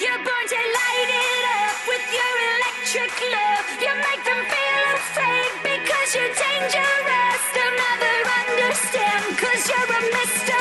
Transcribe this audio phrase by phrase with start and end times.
[0.00, 3.66] You're born to light it up with your electric love.
[3.80, 7.42] You make them feel afraid because you're dangerous.
[7.54, 10.53] They'll never understand because you're a mystery.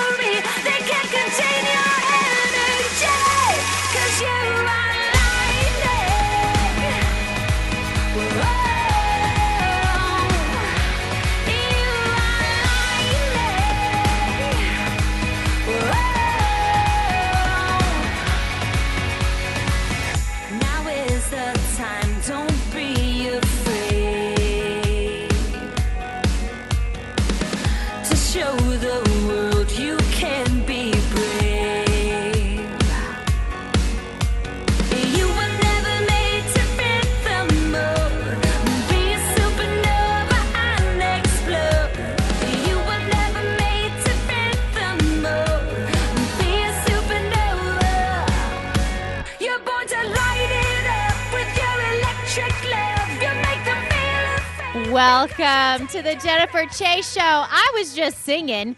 [54.91, 57.21] Welcome to the Jennifer Chase Show.
[57.21, 58.75] I was just singing.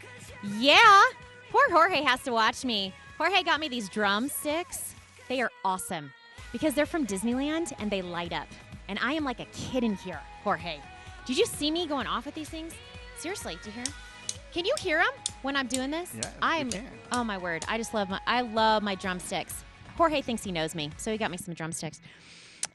[0.58, 1.02] Yeah.
[1.52, 2.94] Poor Jorge has to watch me.
[3.18, 4.94] Jorge got me these drumsticks.
[5.30, 6.12] They are awesome
[6.52, 8.48] because they're from Disneyland and they light up.
[8.90, 10.82] And I am like a kid in here, Jorge.
[11.26, 12.74] Did you see me going off with these things?
[13.18, 13.94] Seriously, do you hear 'em?
[14.52, 15.14] Can you hear them
[15.44, 16.12] when I'm doing this?
[16.14, 16.70] Yeah, I am.
[17.14, 17.64] Oh my word!
[17.70, 18.20] I just love my.
[18.28, 19.64] I love my drumsticks.
[19.96, 22.02] Jorge thinks he knows me, so he got me some drumsticks.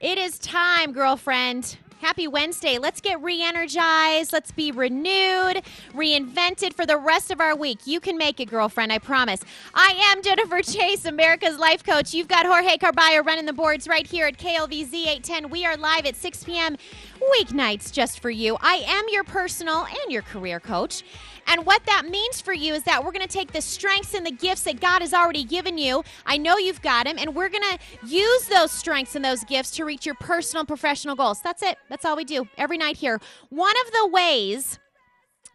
[0.00, 1.76] It is time, girlfriend.
[2.00, 2.78] Happy Wednesday.
[2.78, 4.32] Let's get re energized.
[4.32, 5.62] Let's be renewed,
[5.92, 7.80] reinvented for the rest of our week.
[7.84, 8.94] You can make it, girlfriend.
[8.94, 9.40] I promise.
[9.74, 12.14] I am Jennifer Chase, America's life coach.
[12.14, 15.50] You've got Jorge Carballo running the boards right here at KLVZ 810.
[15.50, 16.78] We are live at 6 p.m.
[17.38, 18.56] weeknights just for you.
[18.62, 21.02] I am your personal and your career coach.
[21.50, 24.24] And what that means for you is that we're going to take the strengths and
[24.24, 26.04] the gifts that God has already given you.
[26.24, 29.72] I know you've got them, and we're going to use those strengths and those gifts
[29.72, 31.42] to reach your personal and professional goals.
[31.42, 31.76] That's it.
[31.88, 33.20] That's all we do every night here.
[33.48, 34.78] One of the ways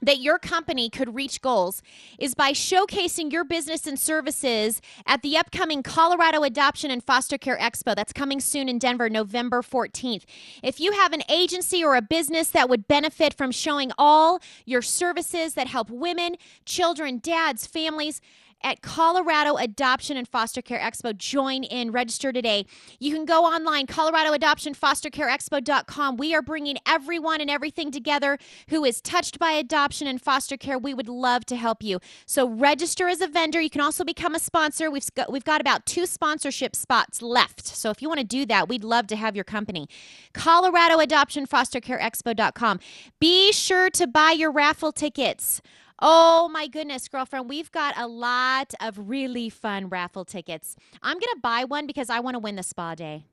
[0.02, 1.82] that your company could reach goals
[2.20, 7.58] is by showcasing your business and services at the upcoming Colorado Adoption and Foster Care
[7.58, 10.24] Expo that's coming soon in Denver, November 14th.
[10.64, 14.82] If you have an agency or a business that would benefit from showing all your
[14.82, 16.36] services that help women,
[16.66, 18.22] children, dads, families,
[18.64, 21.16] at Colorado Adoption and Foster Care Expo.
[21.16, 22.66] Join in, register today.
[23.00, 26.18] You can go online, coloradoadoptionfostercareexpo.com.
[26.18, 28.38] We are bringing everyone and everything together
[28.70, 30.80] who is touched by adoption and foster care.
[30.80, 32.00] We would love to help you.
[32.26, 33.62] So register as a vendor.
[33.62, 34.90] You can also become a sponsor.
[34.90, 37.68] We've got, we've got about two sponsorship spots left.
[37.68, 39.88] So if you want to do that, we'd love to have your company.
[40.34, 42.80] coloradoadoptionfostercareexpo.com.
[43.20, 45.62] Be sure to buy your raffle tickets.
[46.00, 50.76] Oh my goodness, girlfriend, we've got a lot of really fun raffle tickets.
[51.02, 53.26] I'm going to buy one because I want to win the spa day.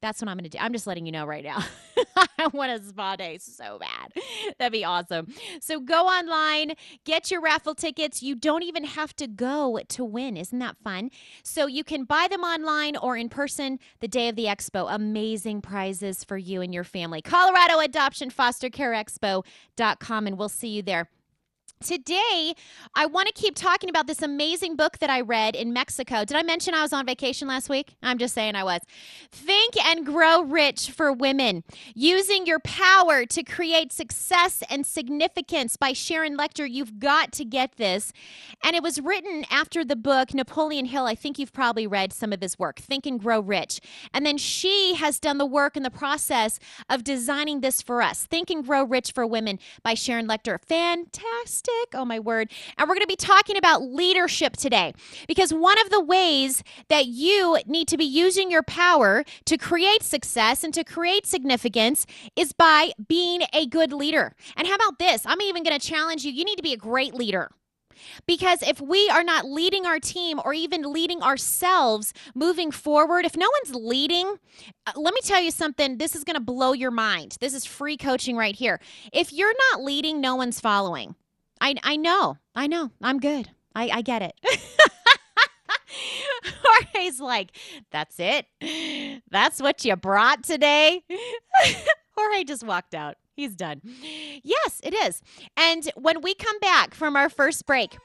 [0.00, 0.58] That's what I'm going to do.
[0.58, 1.62] I'm just letting you know right now.
[2.38, 4.12] I want a spa day so bad.
[4.58, 5.28] That'd be awesome.
[5.60, 6.72] So go online,
[7.04, 8.22] get your raffle tickets.
[8.22, 10.38] You don't even have to go to win.
[10.38, 11.10] Isn't that fun?
[11.42, 14.86] So you can buy them online or in person the day of the expo.
[14.90, 17.20] Amazing prizes for you and your family.
[17.20, 21.10] Colorado Adoption Foster Care Expo.com, and we'll see you there.
[21.82, 22.52] Today,
[22.94, 26.26] I want to keep talking about this amazing book that I read in Mexico.
[26.26, 27.96] Did I mention I was on vacation last week?
[28.02, 28.82] I'm just saying I was.
[29.32, 35.94] Think and Grow Rich for Women Using Your Power to Create Success and Significance by
[35.94, 36.70] Sharon Lechter.
[36.70, 38.12] You've got to get this.
[38.62, 41.06] And it was written after the book Napoleon Hill.
[41.06, 43.80] I think you've probably read some of his work, Think and Grow Rich.
[44.12, 46.58] And then she has done the work in the process
[46.90, 50.62] of designing this for us Think and Grow Rich for Women by Sharon Lechter.
[50.62, 51.69] Fantastic.
[51.94, 52.50] Oh, my word.
[52.76, 54.92] And we're going to be talking about leadership today
[55.28, 60.02] because one of the ways that you need to be using your power to create
[60.02, 62.06] success and to create significance
[62.36, 64.34] is by being a good leader.
[64.56, 65.22] And how about this?
[65.26, 67.50] I'm even going to challenge you you need to be a great leader.
[68.26, 73.36] Because if we are not leading our team or even leading ourselves moving forward, if
[73.36, 74.38] no one's leading,
[74.86, 75.98] uh, let me tell you something.
[75.98, 77.36] This is going to blow your mind.
[77.40, 78.80] This is free coaching right here.
[79.12, 81.14] If you're not leading, no one's following.
[81.60, 82.38] I, I know.
[82.54, 82.90] I know.
[83.02, 83.50] I'm good.
[83.74, 84.34] I, I get it.
[86.62, 87.56] Jorge's like,
[87.90, 88.46] that's it.
[89.30, 91.02] That's what you brought today.
[92.16, 93.16] Jorge just walked out.
[93.34, 93.80] He's done.
[94.42, 95.22] Yes, it is.
[95.56, 97.96] And when we come back from our first break,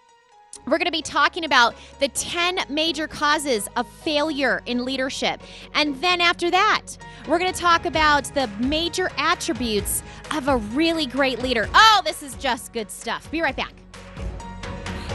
[0.66, 5.42] we're going to be talking about the 10 major causes of failure in leadership.
[5.74, 6.82] And then after that,
[7.28, 11.70] we're going to talk about the major attributes of a really great leader.
[11.74, 13.30] Oh, this is just good stuff.
[13.32, 13.74] Be right back.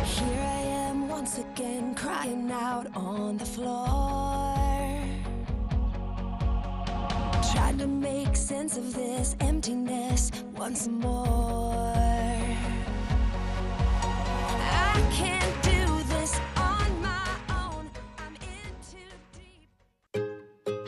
[0.05, 4.57] Here I am once again crying out on the floor.
[7.53, 12.10] Trying to make sense of this emptiness once more.
[15.09, 15.90] Can't do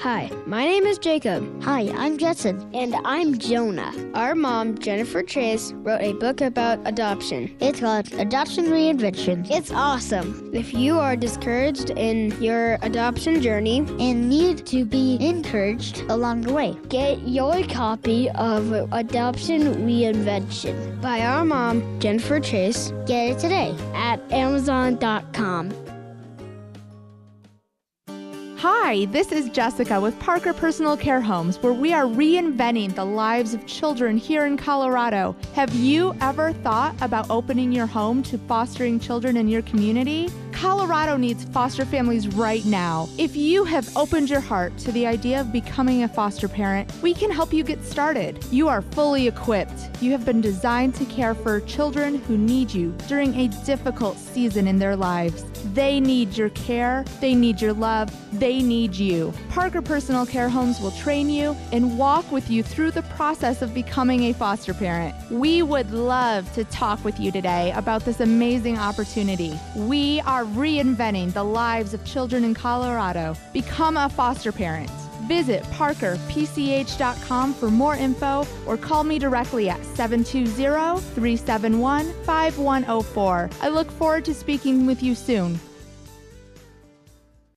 [0.02, 1.62] Hi, my name is Jacob.
[1.62, 2.68] Hi, I'm Jetson.
[2.74, 3.92] And I'm Jonah.
[4.14, 7.56] Our mom, Jennifer Chase, wrote a book about adoption.
[7.60, 9.48] It's called Adoption Reinvention.
[9.48, 16.00] It's awesome If you are discouraged in your adoption journey, and need to be encouraged
[16.08, 16.76] along the way.
[16.88, 23.72] get your copy of Adoption Reinvention by our mom, Jennifer Chase, Get it today.
[23.94, 25.91] at Amazon.com.
[28.62, 33.54] Hi, this is Jessica with Parker Personal Care Homes, where we are reinventing the lives
[33.54, 35.34] of children here in Colorado.
[35.54, 40.28] Have you ever thought about opening your home to fostering children in your community?
[40.52, 43.08] Colorado needs foster families right now.
[43.18, 47.14] If you have opened your heart to the idea of becoming a foster parent, we
[47.14, 48.44] can help you get started.
[48.50, 49.90] You are fully equipped.
[50.00, 54.68] You have been designed to care for children who need you during a difficult season
[54.68, 55.44] in their lives.
[55.74, 59.32] They need your care, they need your love, they need you.
[59.48, 63.72] Parker Personal Care Homes will train you and walk with you through the process of
[63.72, 65.14] becoming a foster parent.
[65.30, 69.58] We would love to talk with you today about this amazing opportunity.
[69.76, 73.36] We are reinventing the lives of children in Colorado.
[73.52, 74.90] Become a foster parent.
[75.28, 83.50] Visit parkerpch.com for more info or call me directly at 720 371 5104.
[83.60, 85.58] I look forward to speaking with you soon.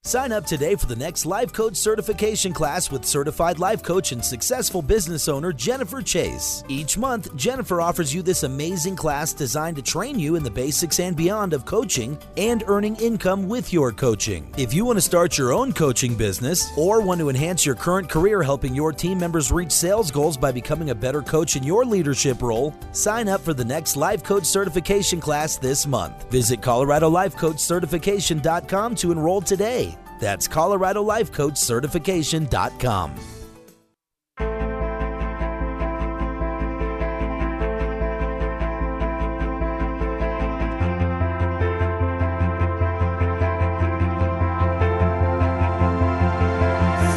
[0.05, 4.23] Sign up today for the next Life Coach certification class with certified life coach and
[4.23, 6.63] successful business owner Jennifer Chase.
[6.69, 10.99] Each month, Jennifer offers you this amazing class designed to train you in the basics
[10.99, 14.47] and beyond of coaching and earning income with your coaching.
[14.57, 18.07] If you want to start your own coaching business or want to enhance your current
[18.07, 21.83] career helping your team members reach sales goals by becoming a better coach in your
[21.83, 26.29] leadership role, sign up for the next Life Coach certification class this month.
[26.29, 29.94] Visit ColoradoLifeCoachCertification.com to enroll today.
[30.19, 33.15] That's ColoradoLifeCoachCertification.com.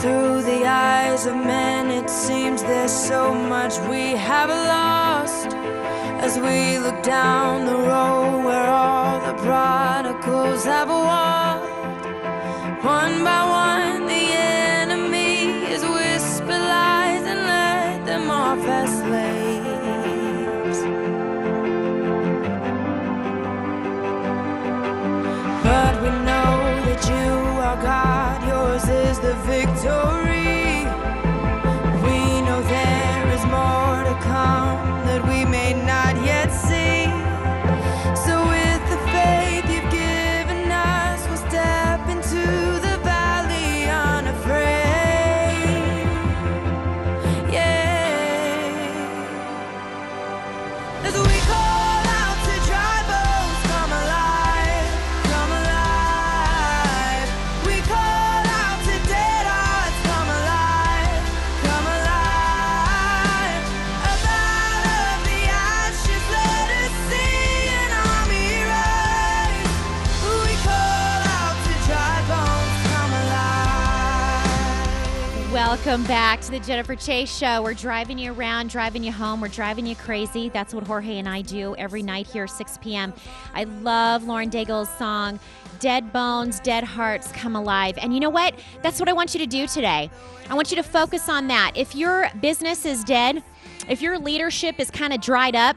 [0.00, 5.48] Through the eyes of men, it seems there's so much we have lost.
[6.20, 11.67] As we look down the road where all the prodigals have walked,
[12.88, 15.34] one by one, the enemy
[15.74, 18.64] is whisper lies and let them off
[19.00, 20.78] slaves.
[25.66, 26.54] But we know
[26.86, 27.30] that you
[27.68, 30.37] are God, yours is the victory.
[76.38, 77.62] Back to the Jennifer Chase Show.
[77.62, 79.40] We're driving you around, driving you home.
[79.40, 80.48] We're driving you crazy.
[80.50, 83.12] That's what Jorge and I do every night here, 6 p.m.
[83.54, 85.40] I love Lauren Daigle's song,
[85.80, 87.98] Dead Bones, Dead Hearts Come Alive.
[88.00, 88.54] And you know what?
[88.82, 90.10] That's what I want you to do today.
[90.48, 91.72] I want you to focus on that.
[91.74, 93.42] If your business is dead,
[93.88, 95.76] if your leadership is kind of dried up,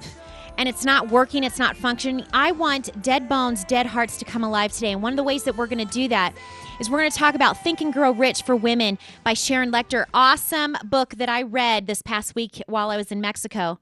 [0.58, 2.26] and it's not working, it's not functioning.
[2.34, 4.92] I want dead bones, dead hearts to come alive today.
[4.92, 6.36] And one of the ways that we're going to do that
[6.80, 10.06] is we're going to talk about Think and Grow Rich for Women by Sharon Lechter.
[10.14, 13.80] Awesome book that I read this past week while I was in Mexico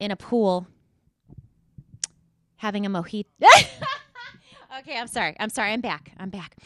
[0.00, 0.66] in a pool
[2.56, 3.24] having a mojito.
[4.80, 5.36] okay, I'm sorry.
[5.40, 5.72] I'm sorry.
[5.72, 6.12] I'm back.
[6.18, 6.56] I'm back.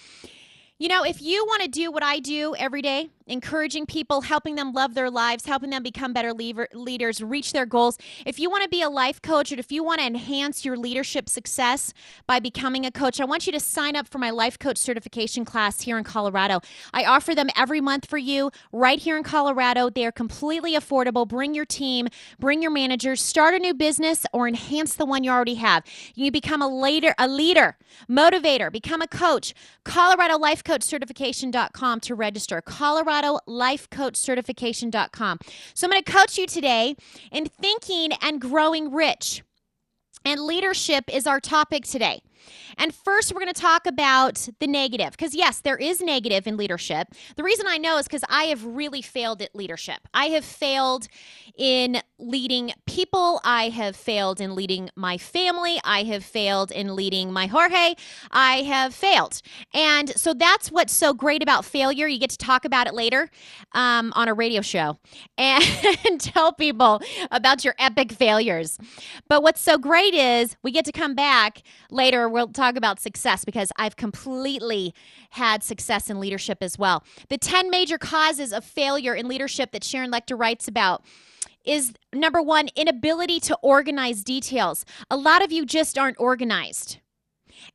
[0.82, 4.56] You know, if you want to do what I do every day, encouraging people, helping
[4.56, 8.64] them love their lives, helping them become better leaders, reach their goals, if you want
[8.64, 11.94] to be a life coach or if you want to enhance your leadership success
[12.26, 15.44] by becoming a coach, I want you to sign up for my life coach certification
[15.44, 16.60] class here in Colorado.
[16.92, 19.88] I offer them every month for you right here in Colorado.
[19.88, 21.28] They are completely affordable.
[21.28, 22.08] Bring your team,
[22.40, 25.84] bring your managers, start a new business or enhance the one you already have.
[26.16, 27.76] You become a leader, a leader,
[28.10, 29.54] motivator, become a coach.
[29.84, 32.62] Colorado Life Coach Certification.com to register.
[32.62, 35.38] Colorado Life Coach Certification.com.
[35.74, 36.96] So I'm going to coach you today
[37.30, 39.42] in thinking and growing rich.
[40.24, 42.22] And leadership is our topic today.
[42.78, 45.12] And first, we're going to talk about the negative.
[45.12, 47.08] Because, yes, there is negative in leadership.
[47.36, 50.08] The reason I know is because I have really failed at leadership.
[50.14, 51.08] I have failed
[51.56, 53.40] in leading people.
[53.44, 55.78] I have failed in leading my family.
[55.84, 57.94] I have failed in leading my Jorge.
[58.30, 59.42] I have failed.
[59.74, 62.06] And so that's what's so great about failure.
[62.06, 63.28] You get to talk about it later
[63.72, 64.98] um, on a radio show
[65.38, 68.78] and tell people about your epic failures.
[69.28, 72.28] But what's so great is we get to come back later.
[72.32, 74.94] We'll talk about success because I've completely
[75.30, 77.04] had success in leadership as well.
[77.28, 81.04] The 10 major causes of failure in leadership that Sharon Lechter writes about
[81.64, 84.84] is number one, inability to organize details.
[85.10, 86.98] A lot of you just aren't organized.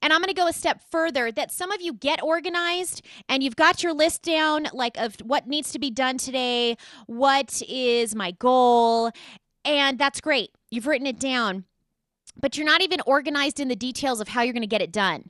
[0.01, 3.41] And I'm going to go a step further that some of you get organized and
[3.41, 8.15] you've got your list down, like of what needs to be done today, what is
[8.15, 9.11] my goal,
[9.63, 10.51] and that's great.
[10.71, 11.65] You've written it down,
[12.41, 14.91] but you're not even organized in the details of how you're going to get it
[14.91, 15.29] done.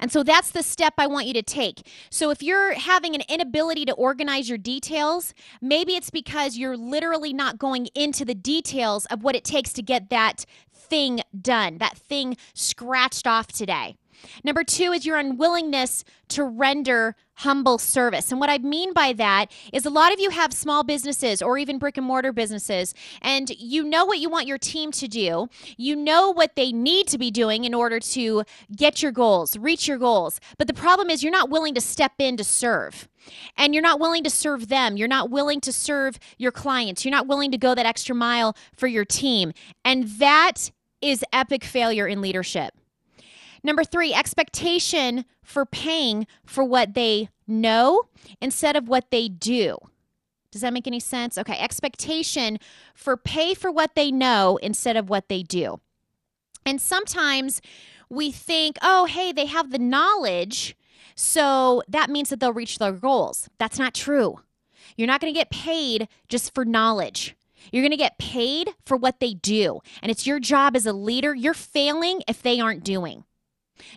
[0.00, 1.86] And so that's the step I want you to take.
[2.10, 7.32] So if you're having an inability to organize your details, maybe it's because you're literally
[7.32, 11.98] not going into the details of what it takes to get that thing done, that
[11.98, 13.96] thing scratched off today.
[14.44, 18.30] Number two is your unwillingness to render humble service.
[18.30, 21.58] And what I mean by that is a lot of you have small businesses or
[21.58, 25.48] even brick and mortar businesses, and you know what you want your team to do.
[25.76, 28.44] You know what they need to be doing in order to
[28.74, 30.40] get your goals, reach your goals.
[30.58, 33.08] But the problem is you're not willing to step in to serve.
[33.56, 34.96] And you're not willing to serve them.
[34.96, 37.04] You're not willing to serve your clients.
[37.04, 39.52] You're not willing to go that extra mile for your team.
[39.84, 40.70] And that
[41.02, 42.72] is epic failure in leadership.
[43.66, 48.04] Number three, expectation for paying for what they know
[48.40, 49.76] instead of what they do.
[50.52, 51.36] Does that make any sense?
[51.36, 52.60] Okay, expectation
[52.94, 55.80] for pay for what they know instead of what they do.
[56.64, 57.60] And sometimes
[58.08, 60.76] we think, oh, hey, they have the knowledge,
[61.16, 63.50] so that means that they'll reach their goals.
[63.58, 64.38] That's not true.
[64.96, 67.34] You're not going to get paid just for knowledge.
[67.72, 69.80] You're going to get paid for what they do.
[70.02, 71.34] And it's your job as a leader.
[71.34, 73.24] You're failing if they aren't doing.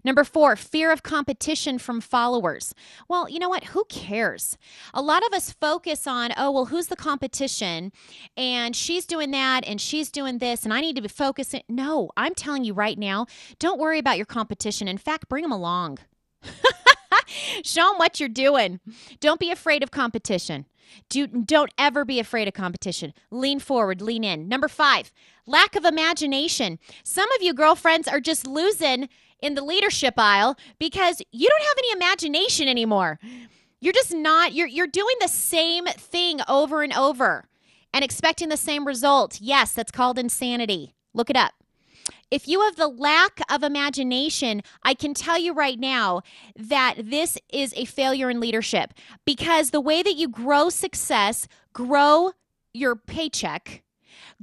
[0.03, 2.73] Number four, fear of competition from followers.
[3.07, 3.65] Well, you know what?
[3.65, 4.57] Who cares?
[4.93, 7.91] A lot of us focus on, oh, well, who's the competition?
[8.37, 11.63] And she's doing that and she's doing this, and I need to be focusing.
[11.67, 13.25] No, I'm telling you right now,
[13.59, 14.87] don't worry about your competition.
[14.87, 15.99] In fact, bring them along.
[17.63, 18.79] Show them what you're doing.
[19.19, 20.65] Don't be afraid of competition.
[21.09, 23.13] Do, don't ever be afraid of competition.
[23.31, 24.47] Lean forward, lean in.
[24.47, 25.11] Number five,
[25.45, 26.79] lack of imagination.
[27.03, 29.09] Some of you girlfriends are just losing
[29.41, 33.19] in the leadership aisle because you don't have any imagination anymore.
[33.79, 37.47] You're just not, you're, you're doing the same thing over and over
[37.93, 39.39] and expecting the same result.
[39.41, 40.95] Yes, that's called insanity.
[41.13, 41.53] Look it up.
[42.31, 46.21] If you have the lack of imagination, I can tell you right now
[46.55, 48.93] that this is a failure in leadership
[49.25, 52.33] because the way that you grow success, grow
[52.71, 53.83] your paycheck,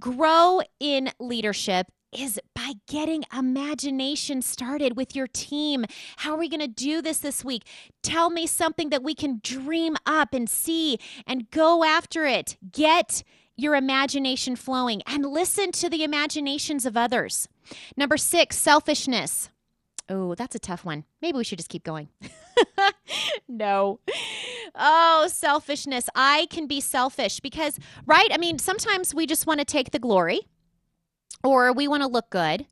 [0.00, 5.84] grow in leadership is by getting imagination started with your team.
[6.18, 7.64] How are we going to do this this week?
[8.02, 12.56] Tell me something that we can dream up and see and go after it.
[12.72, 13.22] Get
[13.56, 17.48] your imagination flowing and listen to the imaginations of others.
[17.96, 19.50] Number six, selfishness.
[20.08, 21.04] Oh, that's a tough one.
[21.20, 22.08] Maybe we should just keep going.
[23.48, 23.98] no.
[24.74, 26.08] Oh, selfishness.
[26.14, 28.28] I can be selfish because, right?
[28.30, 30.42] I mean, sometimes we just want to take the glory
[31.46, 32.66] or we want to look good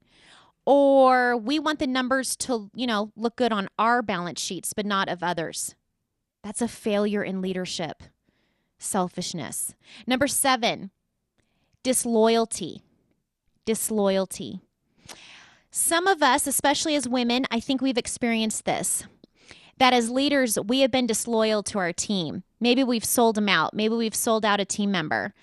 [0.66, 4.86] or we want the numbers to, you know, look good on our balance sheets but
[4.86, 5.74] not of others.
[6.42, 8.02] That's a failure in leadership.
[8.78, 9.74] Selfishness.
[10.06, 10.90] Number 7,
[11.82, 12.82] disloyalty.
[13.64, 14.60] disloyalty.
[15.70, 19.04] Some of us, especially as women, I think we've experienced this.
[19.78, 22.44] That as leaders, we have been disloyal to our team.
[22.60, 23.74] Maybe we've sold them out.
[23.74, 25.34] Maybe we've sold out a team member.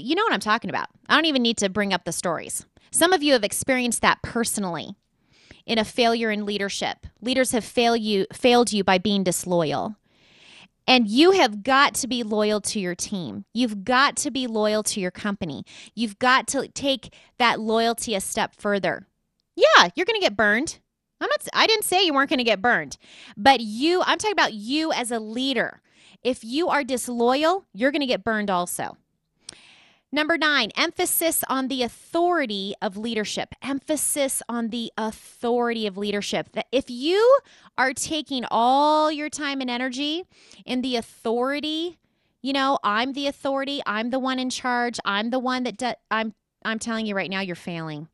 [0.00, 0.88] You know what I'm talking about.
[1.08, 2.66] I don't even need to bring up the stories.
[2.90, 4.96] Some of you have experienced that personally
[5.66, 7.06] in a failure in leadership.
[7.20, 9.96] Leaders have failed you, failed you by being disloyal.
[10.88, 13.44] And you have got to be loyal to your team.
[13.52, 15.64] You've got to be loyal to your company.
[15.96, 19.08] You've got to take that loyalty a step further.
[19.56, 20.78] Yeah, you're going to get burned.
[21.20, 22.98] I'm not I didn't say you weren't going to get burned.
[23.36, 25.80] But you, I'm talking about you as a leader.
[26.22, 28.96] If you are disloyal, you're going to get burned also.
[30.16, 33.54] Number nine, emphasis on the authority of leadership.
[33.60, 36.52] Emphasis on the authority of leadership.
[36.52, 37.38] That if you
[37.76, 40.24] are taking all your time and energy
[40.64, 41.98] in the authority,
[42.40, 45.92] you know, I'm the authority, I'm the one in charge, I'm the one that do,
[46.10, 46.32] I'm
[46.64, 48.08] I'm telling you right now you're failing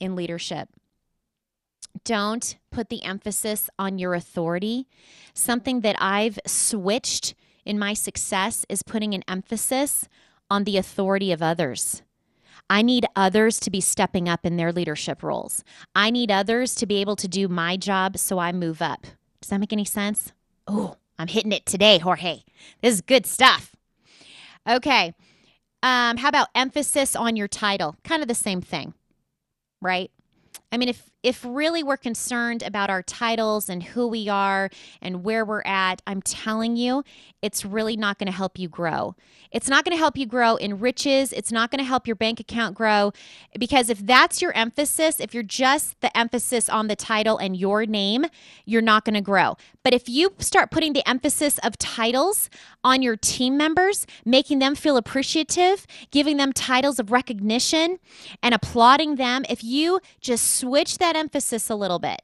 [0.00, 0.68] in leadership.
[2.02, 4.88] Don't put the emphasis on your authority.
[5.34, 10.08] Something that I've switched in my success is putting an emphasis
[10.54, 12.02] on the authority of others.
[12.70, 15.64] I need others to be stepping up in their leadership roles.
[15.96, 19.02] I need others to be able to do my job so I move up.
[19.40, 20.32] Does that make any sense?
[20.68, 22.44] Oh, I'm hitting it today, Jorge.
[22.82, 23.74] This is good stuff.
[24.68, 25.12] Okay.
[25.82, 27.96] Um, how about emphasis on your title?
[28.04, 28.94] Kind of the same thing,
[29.82, 30.10] right?
[30.70, 34.68] I mean, if if really we're concerned about our titles and who we are
[35.00, 37.02] and where we're at, I'm telling you,
[37.40, 39.16] it's really not going to help you grow.
[39.50, 41.32] It's not going to help you grow in riches.
[41.32, 43.12] It's not going to help your bank account grow
[43.58, 47.86] because if that's your emphasis, if you're just the emphasis on the title and your
[47.86, 48.26] name,
[48.66, 49.56] you're not going to grow.
[49.82, 52.50] But if you start putting the emphasis of titles
[52.82, 57.98] on your team members, making them feel appreciative, giving them titles of recognition,
[58.42, 62.22] and applauding them, if you just switch that emphasis a little bit,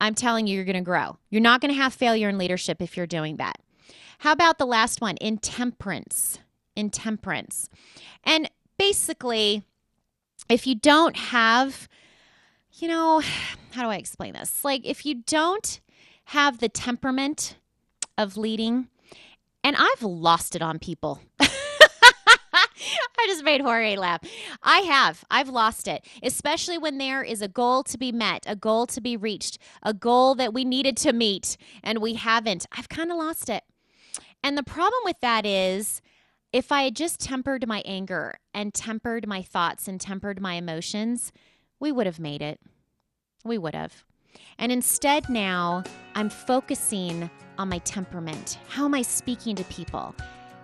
[0.00, 1.18] I'm telling you, you're going to grow.
[1.30, 3.58] You're not going to have failure in leadership if you're doing that.
[4.18, 5.16] How about the last one?
[5.20, 6.38] Intemperance.
[6.74, 7.68] Intemperance.
[8.24, 9.62] And basically,
[10.48, 11.88] if you don't have,
[12.74, 13.20] you know,
[13.72, 14.64] how do I explain this?
[14.64, 15.80] Like, if you don't
[16.26, 17.56] have the temperament
[18.18, 18.88] of leading,
[19.64, 21.20] and I've lost it on people.
[23.18, 24.20] I just made Jorge laugh.
[24.62, 25.24] I have.
[25.30, 29.00] I've lost it, especially when there is a goal to be met, a goal to
[29.00, 32.66] be reached, a goal that we needed to meet and we haven't.
[32.72, 33.64] I've kind of lost it.
[34.42, 36.00] And the problem with that is
[36.52, 41.32] if I had just tempered my anger and tempered my thoughts and tempered my emotions,
[41.80, 42.60] we would have made it.
[43.44, 44.04] We would have.
[44.58, 45.82] And instead, now
[46.14, 48.58] I'm focusing on my temperament.
[48.68, 50.14] How am I speaking to people?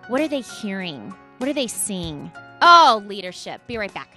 [0.07, 1.13] What are they hearing?
[1.39, 2.31] What are they seeing?
[2.61, 3.65] Oh, leadership.
[3.65, 4.09] Be right back.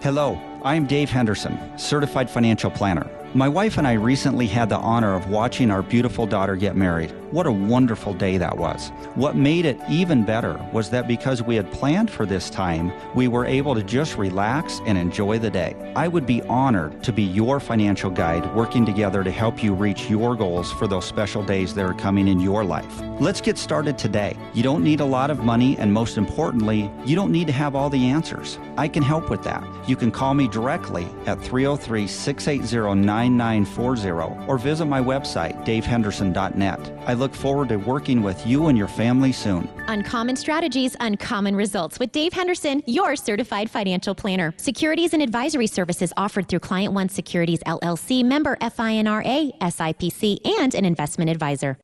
[0.00, 3.19] Hello, I'm Dave Henderson, certified financial planner.
[3.32, 7.12] My wife and I recently had the honor of watching our beautiful daughter get married.
[7.30, 8.88] What a wonderful day that was.
[9.14, 13.28] What made it even better was that because we had planned for this time, we
[13.28, 15.76] were able to just relax and enjoy the day.
[15.94, 20.10] I would be honored to be your financial guide working together to help you reach
[20.10, 23.00] your goals for those special days that are coming in your life.
[23.20, 24.36] Let's get started today.
[24.54, 27.76] You don't need a lot of money, and most importantly, you don't need to have
[27.76, 28.58] all the answers.
[28.76, 29.62] I can help with that.
[29.86, 32.90] You can call me directly at 303 680
[33.28, 36.92] 9940 or visit my website, davehenderson.net.
[37.06, 39.68] I look forward to working with you and your family soon.
[39.88, 44.54] Uncommon strategies, uncommon results with Dave Henderson, your certified financial planner.
[44.56, 50.84] Securities and advisory services offered through Client One Securities LLC, member FINRA, SIPC, and an
[50.84, 51.78] investment advisor.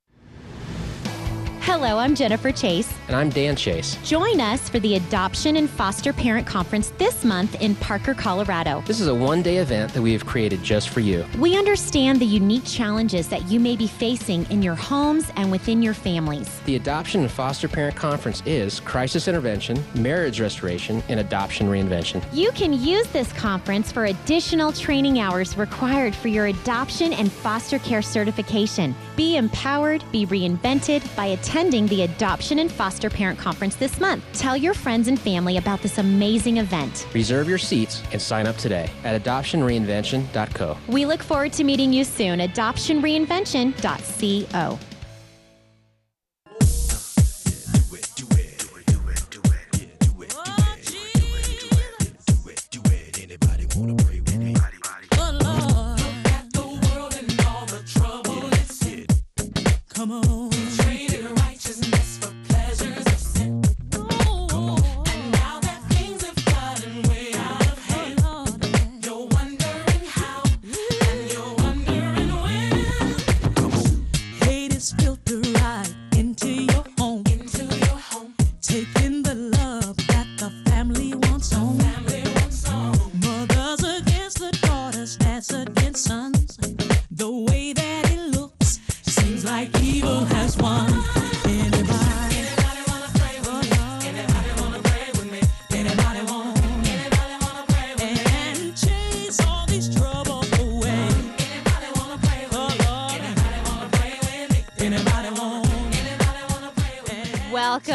[1.67, 2.95] Hello, I'm Jennifer Chase.
[3.09, 3.99] And I'm Dan Chase.
[4.05, 8.85] Join us for the Adoption and Foster Parent Conference this month in Parker, Colorado.
[8.87, 11.27] This is a one day event that we have created just for you.
[11.41, 15.83] We understand the unique challenges that you may be facing in your homes and within
[15.83, 16.61] your families.
[16.67, 22.25] The Adoption and Foster Parent Conference is crisis intervention, marriage restoration, and adoption reinvention.
[22.33, 27.81] You can use this conference for additional training hours required for your adoption and foster
[27.81, 28.95] care certification.
[29.17, 34.23] Be empowered, be reinvented by attending the Adoption and Foster Parent Conference this month.
[34.35, 37.07] Tell your friends and family about this amazing event.
[37.15, 40.77] Reserve your seats and sign up today at adoptionreinvention.co.
[40.89, 42.41] We look forward to meeting you soon.
[42.41, 44.79] At adoptionreinvention.co.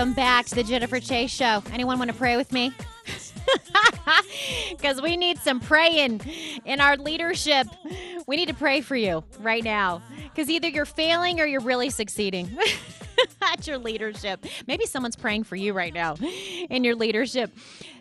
[0.02, 1.62] Welcome back to the Jennifer Chase Show.
[1.72, 2.74] Anyone want to pray with me?
[4.72, 6.22] Because we need some praying
[6.66, 7.68] in our leadership.
[8.26, 10.02] We need to pray for you right now.
[10.24, 12.50] Because either you're failing or you're really succeeding
[13.44, 14.44] at your leadership.
[14.66, 17.52] Maybe someone's praying for you right now in your leadership.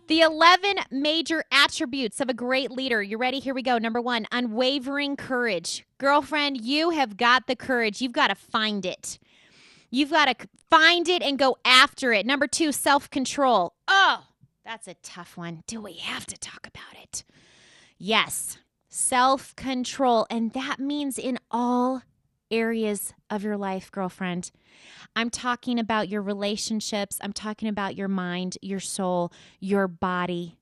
[0.07, 3.03] The 11 major attributes of a great leader.
[3.03, 3.41] You ready?
[3.41, 3.77] Here we go.
[3.77, 5.85] Number one, unwavering courage.
[5.99, 8.01] Girlfriend, you have got the courage.
[8.01, 9.19] You've got to find it.
[9.91, 12.25] You've got to find it and go after it.
[12.25, 13.75] Number two, self control.
[13.89, 14.25] Oh,
[14.65, 15.63] that's a tough one.
[15.67, 17.25] Do we have to talk about it?
[17.99, 20.27] Yes, self control.
[20.31, 22.03] And that means in all
[22.51, 24.51] areas of your life, girlfriend.
[25.17, 30.57] I'm talking about your relationships, I'm talking about your mind, your soul, your body.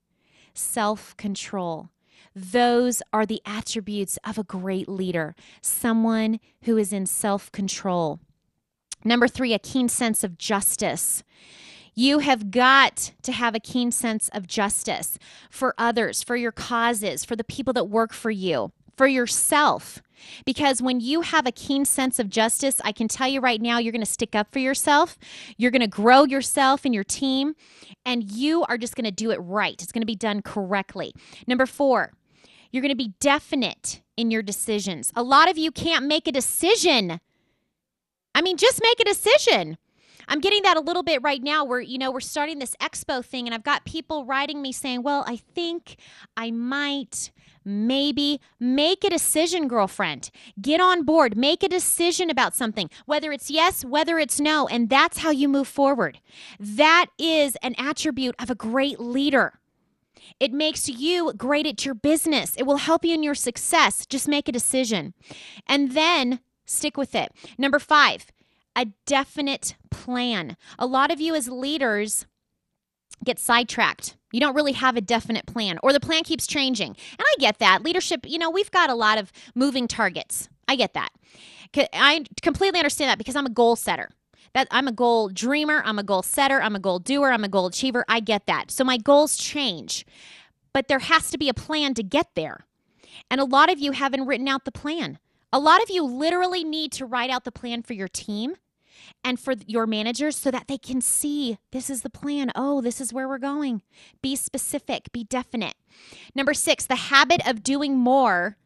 [0.54, 1.90] Self control.
[2.34, 8.20] Those are the attributes of a great leader, someone who is in self control.
[9.04, 11.22] Number three, a keen sense of justice.
[11.94, 15.18] You have got to have a keen sense of justice
[15.50, 20.00] for others, for your causes, for the people that work for you, for yourself.
[20.44, 23.78] Because when you have a keen sense of justice, I can tell you right now,
[23.78, 25.18] you're going to stick up for yourself.
[25.56, 27.54] You're going to grow yourself and your team,
[28.04, 29.80] and you are just going to do it right.
[29.82, 31.12] It's going to be done correctly.
[31.46, 32.12] Number four,
[32.70, 35.12] you're going to be definite in your decisions.
[35.16, 37.20] A lot of you can't make a decision.
[38.38, 39.78] I mean, just make a decision.
[40.28, 43.24] I'm getting that a little bit right now where, you know, we're starting this expo
[43.24, 45.96] thing and I've got people writing me saying, well, I think
[46.36, 47.32] I might,
[47.64, 50.30] maybe make a decision, girlfriend.
[50.60, 54.68] Get on board, make a decision about something, whether it's yes, whether it's no.
[54.68, 56.20] And that's how you move forward.
[56.60, 59.58] That is an attribute of a great leader.
[60.38, 62.54] It makes you great at your business.
[62.56, 64.06] It will help you in your success.
[64.06, 65.12] Just make a decision
[65.66, 67.32] and then stick with it.
[67.56, 68.26] Number five,
[68.76, 70.56] a definite plan.
[70.78, 72.26] A lot of you as leaders
[73.24, 74.16] get sidetracked.
[74.30, 76.90] You don't really have a definite plan, or the plan keeps changing.
[76.90, 77.82] And I get that.
[77.82, 80.48] Leadership, you know, we've got a lot of moving targets.
[80.68, 81.10] I get that.
[81.92, 84.10] I completely understand that because I'm a goal setter.
[84.54, 87.48] That I'm a goal dreamer, I'm a goal setter, I'm a goal doer, I'm a
[87.48, 88.04] goal achiever.
[88.08, 88.70] I get that.
[88.70, 90.06] So my goals change.
[90.72, 92.66] But there has to be a plan to get there.
[93.30, 95.18] And a lot of you haven't written out the plan.
[95.52, 98.56] A lot of you literally need to write out the plan for your team
[99.24, 102.52] and for your managers so that they can see this is the plan.
[102.54, 103.82] Oh, this is where we're going.
[104.20, 105.74] Be specific, be definite.
[106.34, 108.56] Number six, the habit of doing more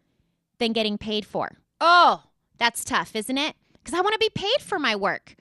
[0.59, 1.59] than getting paid for.
[1.81, 2.25] Oh,
[2.59, 3.55] that's tough, isn't it?
[3.75, 5.37] Because I want to be paid for my work.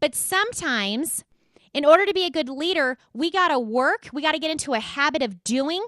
[0.00, 1.24] But sometimes,
[1.74, 4.50] in order to be a good leader, we got to work, we got to get
[4.50, 5.84] into a habit of doing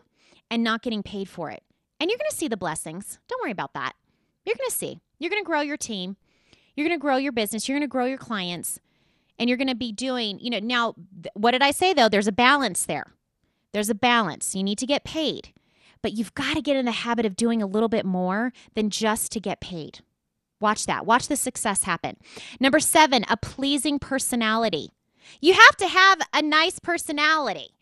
[0.50, 1.62] and not getting paid for it.
[2.00, 3.18] And you're going to see the blessings.
[3.28, 3.94] Don't worry about that.
[4.48, 4.98] You're going to see.
[5.18, 6.16] You're going to grow your team.
[6.74, 7.68] You're going to grow your business.
[7.68, 8.80] You're going to grow your clients.
[9.38, 10.94] And you're going to be doing, you know, now,
[11.34, 12.08] what did I say though?
[12.08, 13.12] There's a balance there.
[13.74, 14.54] There's a balance.
[14.54, 15.52] You need to get paid,
[16.00, 18.88] but you've got to get in the habit of doing a little bit more than
[18.88, 20.00] just to get paid.
[20.62, 21.04] Watch that.
[21.04, 22.16] Watch the success happen.
[22.58, 24.92] Number seven, a pleasing personality.
[25.42, 27.74] You have to have a nice personality.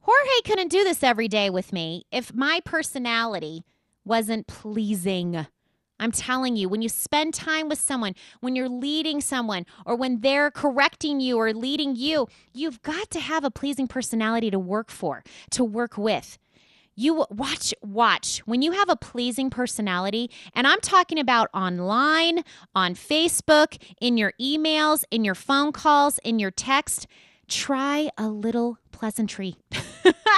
[0.00, 3.64] Jorge couldn't do this every day with me if my personality
[4.04, 5.46] wasn't pleasing.
[6.00, 10.20] I'm telling you, when you spend time with someone, when you're leading someone, or when
[10.22, 14.90] they're correcting you or leading you, you've got to have a pleasing personality to work
[14.90, 16.38] for, to work with.
[16.96, 18.38] You watch, watch.
[18.46, 24.32] When you have a pleasing personality, and I'm talking about online, on Facebook, in your
[24.40, 27.06] emails, in your phone calls, in your text,
[27.46, 29.56] try a little pleasantry.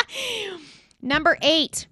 [1.03, 1.87] Number eight,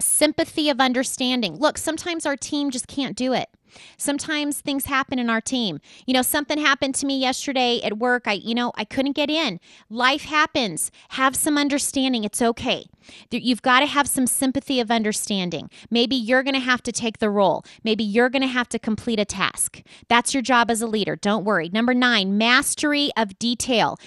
[0.00, 1.56] sympathy of understanding.
[1.56, 3.48] Look, sometimes our team just can't do it.
[3.96, 5.80] Sometimes things happen in our team.
[6.06, 8.26] You know, something happened to me yesterday at work.
[8.26, 9.60] I, you know, I couldn't get in.
[9.88, 10.90] Life happens.
[11.10, 12.24] Have some understanding.
[12.24, 12.86] It's okay.
[13.30, 15.70] You've got to have some sympathy of understanding.
[15.90, 17.64] Maybe you're going to have to take the role.
[17.82, 19.82] Maybe you're going to have to complete a task.
[20.08, 21.16] That's your job as a leader.
[21.16, 21.68] Don't worry.
[21.68, 23.98] Number nine, mastery of detail.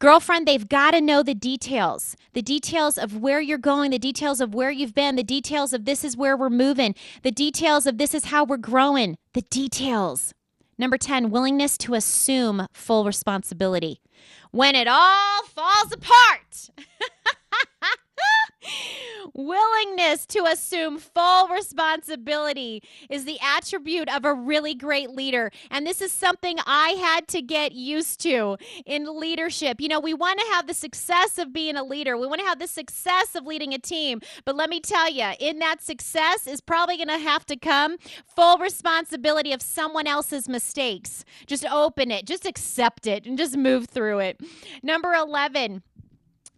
[0.00, 4.40] Girlfriend, they've got to know the details the details of where you're going, the details
[4.40, 7.98] of where you've been, the details of this is where we're moving, the details of
[7.98, 10.32] this is how we're growing, the details.
[10.78, 14.00] Number 10, willingness to assume full responsibility.
[14.52, 16.70] When it all falls apart,
[19.34, 25.50] willingness to assume full responsibility is the attribute of a really great leader.
[25.70, 29.80] And this is something I had to get used to in leadership.
[29.80, 32.46] You know, we want to have the success of being a leader, we want to
[32.46, 34.20] have the success of leading a team.
[34.44, 37.96] But let me tell you, in that success is probably going to have to come
[38.24, 41.24] full responsibility of someone else's mistakes.
[41.46, 44.40] Just open it, just accept it, and just move through it.
[44.82, 45.82] Number 11,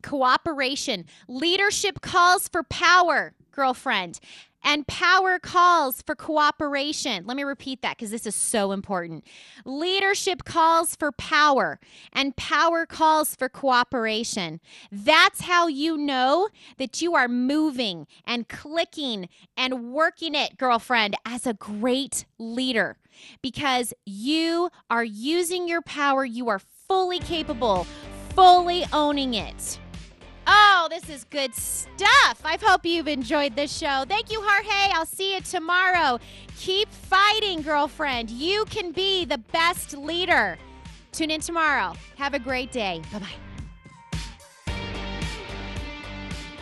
[0.02, 1.06] cooperation.
[1.28, 4.20] Leadership calls for power, girlfriend.
[4.64, 7.24] And power calls for cooperation.
[7.26, 9.26] Let me repeat that because this is so important.
[9.64, 11.80] Leadership calls for power,
[12.12, 14.60] and power calls for cooperation.
[14.92, 21.44] That's how you know that you are moving and clicking and working it, girlfriend, as
[21.44, 22.98] a great leader
[23.42, 26.24] because you are using your power.
[26.24, 27.86] You are fully capable,
[28.34, 29.78] fully owning it.
[30.46, 32.40] Oh, this is good stuff.
[32.44, 34.04] I hope you've enjoyed this show.
[34.08, 34.92] Thank you, Jorge.
[34.92, 36.18] I'll see you tomorrow.
[36.58, 38.30] Keep fighting, girlfriend.
[38.30, 40.58] You can be the best leader.
[41.12, 41.94] Tune in tomorrow.
[42.16, 43.02] Have a great day.
[43.12, 43.28] Bye bye.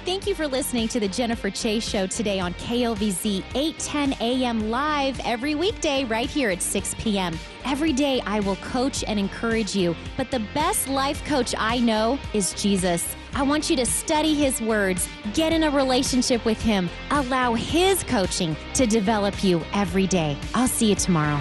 [0.06, 4.70] Thank you for listening to the Jennifer Chase Show today on KLVZ 810 a.m.
[4.70, 7.38] live every weekday right here at 6 p.m.
[7.66, 12.18] Every day I will coach and encourage you, but the best life coach I know
[12.32, 13.14] is Jesus.
[13.34, 18.02] I want you to study his words, get in a relationship with him, allow his
[18.04, 20.36] coaching to develop you every day.
[20.54, 21.40] I'll see you tomorrow.